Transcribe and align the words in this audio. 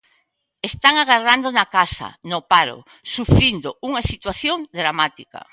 Están 0.69 0.95
agardando 1.03 1.47
na 1.57 1.65
casa, 1.77 2.07
no 2.31 2.39
paro, 2.51 2.77
sufrindo 3.13 3.69
unha 3.89 4.05
situación 4.11 4.57
dramática. 4.79 5.41